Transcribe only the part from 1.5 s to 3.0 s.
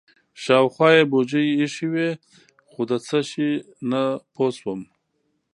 ایښې وې خو د